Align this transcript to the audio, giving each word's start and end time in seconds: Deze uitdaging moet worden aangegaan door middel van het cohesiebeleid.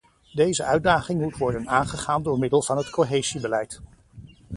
Deze 0.33 0.63
uitdaging 0.63 1.21
moet 1.21 1.37
worden 1.37 1.67
aangegaan 1.69 2.23
door 2.23 2.39
middel 2.39 2.61
van 2.61 2.77
het 2.77 2.89
cohesiebeleid. 2.89 3.81